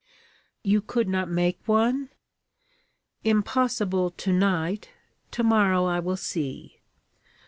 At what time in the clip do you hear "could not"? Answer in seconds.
0.81-1.29